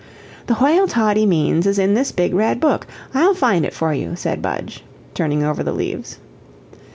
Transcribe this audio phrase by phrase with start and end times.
[0.47, 4.15] "The whale Toddie means is in this big red book, I'll find it for you,"
[4.15, 6.17] said Budge, turning over the leaves.